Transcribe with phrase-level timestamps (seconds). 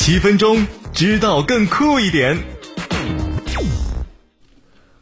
[0.00, 2.38] 七分钟知道更酷一点。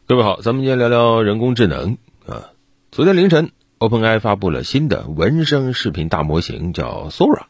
[0.07, 2.51] 各位好，咱们今天聊聊人工智能啊。
[2.90, 7.43] 昨天凌晨，OpenAI 发布了新的文生视频大模型，叫 Sora，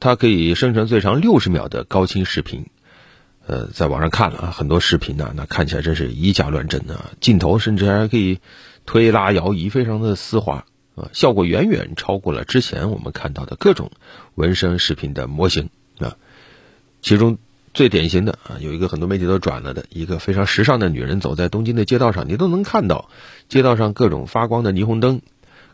[0.00, 2.66] 它可以生成最长六十秒的高清视频。
[3.46, 8.40] 呃，在网上看了啊，很多视频呢，那看起来真是以假乱真啊，镜头甚至还可以
[8.86, 10.64] 推拉摇移，非常的丝滑
[10.96, 13.90] 啊，效果远远超过了之前我们看到的各种
[14.34, 15.68] 文声视频的模型
[15.98, 16.16] 啊。
[17.02, 17.38] 其中
[17.74, 23.08] 最典型的啊，有一个很多媒体都转了的一个非常时尚的女人走在东京的街道上，你都能看到
[23.48, 25.20] 街道上各种发光的霓虹灯，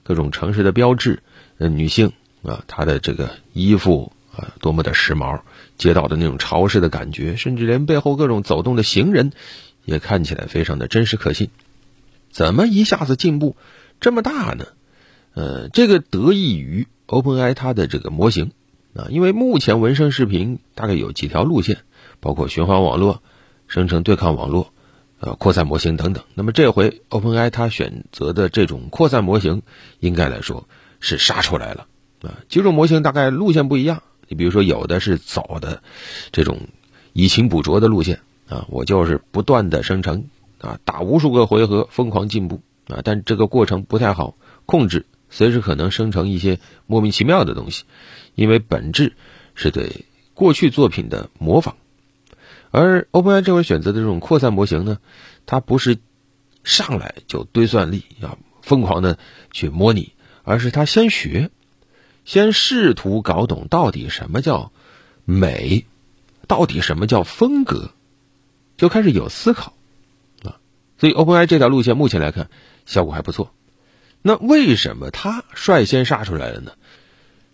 [0.03, 1.23] 各种城市的标志，
[1.59, 4.13] 呃，女性啊，她的这个衣服。
[4.37, 5.43] 啊，多么的时髦！
[5.79, 9.31] 街道的那种潮湿的感觉，甚至连背后各种走动的行人，
[9.85, 11.51] 也看起来非常的真实可信。
[12.33, 13.55] 怎么一下子进步
[14.01, 14.67] 这么大呢？
[15.35, 18.51] 呃，这个得益于 OpenAI 它的这个模型
[18.97, 21.79] 啊，因为目前文声视频大概有几条路线，
[22.21, 23.23] 包括循环网络、
[23.67, 24.73] 生成对抗网络、
[25.21, 26.25] 呃扩散模型等等。
[26.35, 29.63] 那么这回 OpenAI 它选择的这种扩散模型，
[30.01, 30.69] 应该来说
[31.01, 31.87] 是杀出来了
[32.23, 32.39] 啊。
[32.49, 34.03] 几种模型大概路线不一样。
[34.27, 35.83] 你比如说，有的是走的
[36.33, 36.61] 这种
[37.13, 40.29] 以情捕捉的路线啊，我就是不断的生成
[40.61, 47.87] 啊，打无数个回合，疯狂进步啊，但这个过程不太好控制，随时可能生成一些莫名其妙的东西，
[48.37, 49.15] 因为本质
[49.57, 51.75] 是对过去作品的模仿。
[52.71, 54.99] 而 OpenAI 这回选择的这种扩散模型呢，
[55.45, 55.99] 它不是
[56.63, 59.19] 上来就堆算力要疯狂的
[59.51, 60.13] 去模拟，
[60.45, 61.51] 而是它先学。
[62.25, 64.71] 先试图搞懂到底什么叫
[65.25, 65.85] 美，
[66.47, 67.91] 到底什么叫风格，
[68.77, 69.75] 就开始有思考
[70.45, 70.63] 啊。
[70.97, 72.49] 所以 OpenAI 这条路线目前来看
[72.87, 73.53] 效果还不错。
[74.27, 76.73] 那为什么它率先杀出来了呢？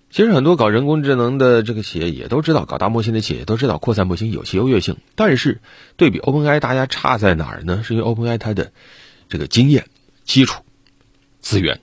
[0.08, 4.98] 其实很多搞人工智能的这个企业也都知道，搞大模型的企业都知道扩散模型有其优越性。
[5.16, 5.60] 但是
[5.96, 7.82] 对比 OpenAI，大家差在哪儿呢？
[7.82, 8.70] 是因为 OpenAI 它的
[9.28, 9.88] 这个经验、
[10.25, 10.62] 基础、
[11.41, 11.81] 资源，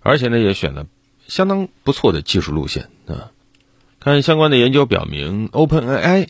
[0.00, 0.86] 而且呢也选了。
[1.26, 3.32] 相当不错的技术路线啊！
[4.00, 6.28] 看相关的研究表明，OpenAI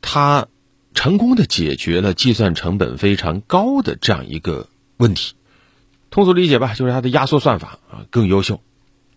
[0.00, 0.48] 它
[0.94, 5.34] 成功的解决了计算成本非常高的这样一个问题。
[6.10, 8.60] 通俗理解吧，就是它的压缩算法啊更优秀，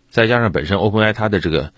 [0.10, 1.74] 再加上本身 OpenAI 它的这个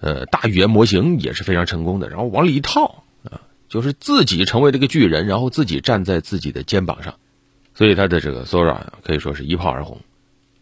[0.00, 7.14] 呃大语言模型也是非常成功的，然后往里一套啊，就是自己成为这个巨人，然后自己站在自己的肩膀上，
[7.74, 10.00] 所以它的这个 Sora 可以说是一炮而红。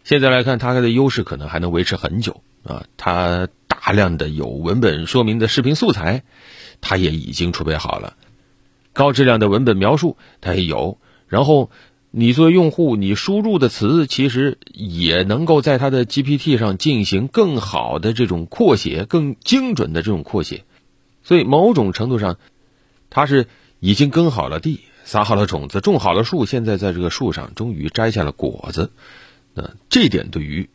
[0.05, 2.85] 现在来看，它的优势可能还能维持很久啊！
[2.97, 6.23] 它大量的有文本说明的视频素材，
[6.81, 8.13] 它也已经储备好了；
[8.93, 10.99] 高质量的文本描述，它也有。
[11.27, 11.73] 然后，
[12.11, 20.65] 你作为用户，你输入的词其实也能够在它的 GPT 上进行更好的这种扩写、更精准的这种扩写。
[21.23, 22.39] 所以，某种程度上，
[23.11, 23.49] 它是
[23.81, 28.93] 已经耕好了地、撒好了种子、种好了树，现在在这个树上终于摘下了果子。
[29.53, 30.71] 那这点对于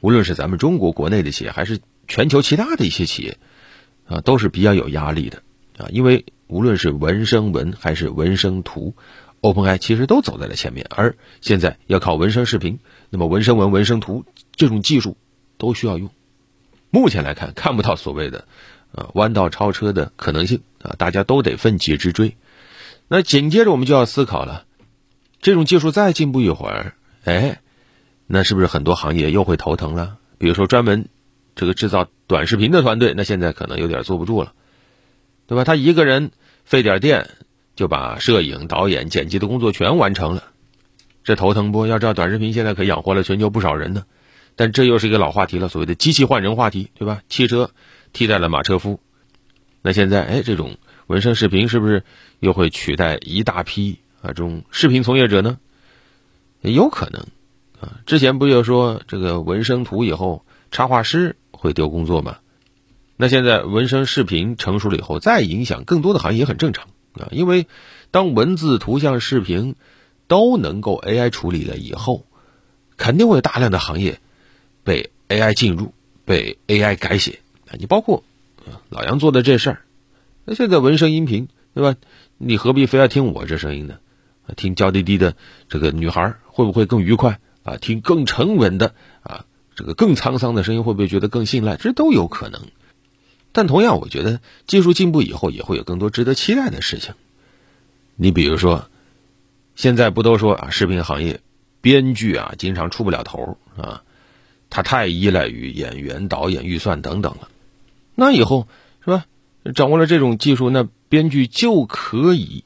[0.00, 3.36] 无论是咱们中国国内的企业，还是全球其他的一些企业，
[4.06, 5.42] 啊，都是比较有压力的
[5.76, 5.88] 啊。
[5.90, 8.94] 因为无论是文生文还是文生图
[9.40, 10.86] ，OpenAI 其实都走在了前面。
[10.90, 12.78] 而现在要靠文生视频，
[13.10, 14.24] 那么文生文、文生图
[14.54, 15.16] 这种技术
[15.58, 16.10] 都需要用。
[16.90, 18.46] 目前来看，看不到所谓的
[18.92, 22.36] 啊弯道超车的可能性啊，大家都得奋起直追。
[23.08, 24.66] 那紧接着我们就要思考了，
[25.40, 27.60] 这种技术再进步一会儿，哎。
[28.32, 30.18] 那是不是很多行业又会头疼了？
[30.38, 31.08] 比如说专门
[31.56, 34.52] 这个制造短视频的团队，那现在可能有点坐不住了，
[35.48, 35.64] 对吧？
[35.64, 36.30] 他一个人
[36.64, 37.28] 费点电
[37.80, 40.44] 就把摄影、导演、剪辑的工作全完成了，
[41.24, 41.86] 这头疼不？
[41.86, 44.04] 要知道短视频现在可养活了全球不少人呢。
[44.54, 47.22] 但这又是一个老话题了，所谓的机器换人话题，对吧？
[47.30, 47.70] 汽车
[48.12, 49.00] 替代了马车夫，
[49.80, 50.76] 那现在哎，这种
[51.06, 52.04] 纹身视频是不是
[52.38, 55.58] 又会取代一大批啊这种视频从业者呢？
[56.60, 57.28] 有可能。
[57.80, 62.40] 啊，之前不就说这个纹身图以后插画师会丢工作吗？
[63.16, 66.88] 那现在纹身视频成熟了以后，再影响更多的行业也很正常
[67.20, 67.28] 啊。
[67.30, 67.66] 因为
[68.10, 69.76] 当文字、图像、视频
[70.26, 72.26] 都能够 AI 处理了以后，
[72.96, 74.20] 肯定会有大量的行业
[74.84, 75.92] 被 AI 进入、
[76.24, 77.76] 被 AI 改写啊。
[77.78, 78.24] 你包括
[78.88, 79.82] 老杨做的这事儿，
[80.44, 81.96] 那现在文声音频对吧？
[82.38, 83.98] 你何必非要听我这声音呢？
[84.56, 85.36] 听娇滴滴的
[85.68, 87.38] 这个女孩会不会更愉快？
[87.62, 89.44] 啊，听更沉稳的啊，
[89.76, 91.76] 这个更沧桑的声音，会不会觉得更信赖？
[91.76, 92.62] 这都有可能。
[93.52, 97.14] 但同样，我觉得技术进步以后，也会有更多值得期待的事情。
[98.16, 98.88] 你比如说，
[99.74, 101.40] 现在不都说啊，视频行业
[101.80, 104.02] 编剧啊，经常出不了头啊，
[104.68, 107.48] 他太依赖于演员、导演预算等等了。
[108.14, 108.68] 那以后
[109.04, 109.24] 是吧？
[109.74, 112.64] 掌握了这种技术，那编剧就可以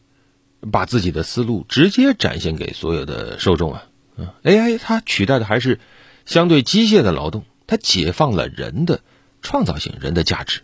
[0.71, 3.85] 把自己的思路直接展现给所有的受众啊。
[4.17, 5.81] 嗯，AI 它取代的还是
[6.25, 9.01] 相对机械的劳动，它解放了人的
[9.43, 10.61] 创造性、人的价值。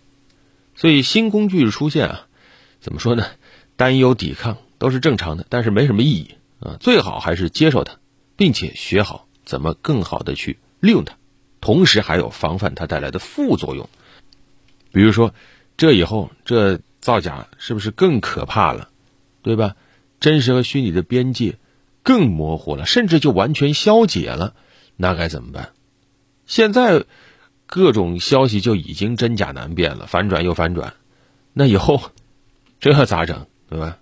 [0.80, 2.26] 所以新工具的出现啊，
[2.80, 3.26] 怎么说呢？
[3.76, 6.78] 担忧、抵抗都是正常的，但是没什么意义啊。
[6.80, 7.98] 最好还是接受它，
[8.34, 11.16] 并且学好怎么更好的去利用它，
[11.60, 13.90] 同时还有防范它带来的副作用。
[14.90, 15.34] 比如说，
[15.76, 18.88] 这以后这造假是不是更可怕了？
[19.42, 19.76] 对吧？
[20.18, 21.58] 真实和虚拟的边界
[22.02, 24.54] 更模糊了，甚至就完全消解了，
[24.96, 25.72] 那该怎么办？
[26.46, 27.04] 现在
[27.70, 30.92] 各种消息就已经真假难辨了，反转又反转，
[31.52, 32.02] 那以后
[32.80, 33.46] 这咋整？
[33.68, 33.96] 对吧？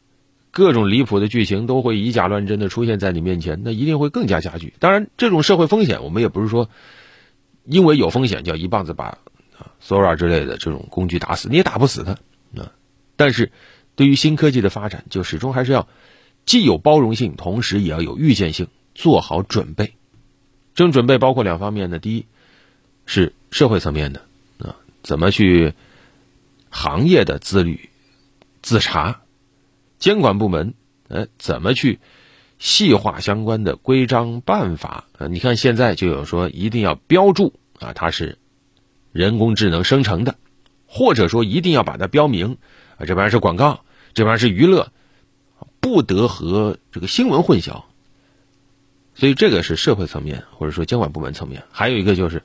[0.50, 4.72] 各种离谱的剧情都会以假乱真的出现在你面前，那一定会更加加剧。
[4.78, 6.70] 当然，这种社会风险，我们也不是说
[7.64, 9.18] 因为有风险就要一棒子把。
[9.58, 12.12] 啊，Sora 之类的这种工具打死你也打不死他
[12.62, 12.70] 啊！
[13.16, 13.50] 但是，
[13.96, 15.88] 对于新科技的发展，就始终还是要
[16.46, 19.94] 既有包容性，同时也要有预见性，做好准备。
[20.76, 22.26] 这种准备包括两方面的：第一
[23.08, 24.20] 是社会层面的
[24.58, 25.72] 啊，怎么去
[26.68, 27.88] 行业的自律
[28.62, 29.22] 自查；
[29.98, 30.74] 监管部门
[31.08, 31.98] 呃，怎么去
[32.58, 35.26] 细化相关的规章办法啊？
[35.26, 38.38] 你看现在就有说一定要标注啊，它是。
[39.10, 40.36] 人工智能生成的，
[40.86, 42.58] 或者说一定要把它标明，
[42.98, 43.82] 啊，这玩意儿是广告，
[44.12, 44.92] 这玩意儿是娱乐，
[45.80, 47.84] 不得和这个新闻混淆。
[49.14, 52.42] 所以这个是社会层面或者说监管部门层面，还有一个就是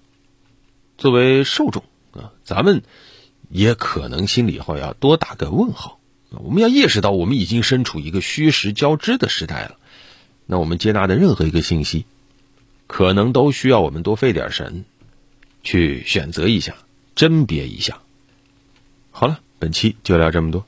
[0.98, 2.84] 作为受众啊，咱们
[3.50, 6.00] 也可能心里会要多打个问号。
[6.30, 9.78] 我们要意识到，我们已经身处一个虚实交织的时代了。
[10.46, 12.06] 那我们接纳的任何一个信息，
[12.88, 14.86] 可能都需要我们多费点神。
[15.66, 16.76] 去选择一下，
[17.16, 18.00] 甄别一下。
[19.12, 20.66] 好了，本期就聊这么多。